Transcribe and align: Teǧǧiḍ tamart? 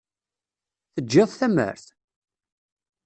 Teǧǧiḍ 0.93 1.29
tamart? 1.39 1.85